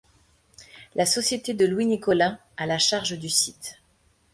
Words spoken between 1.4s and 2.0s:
de Louis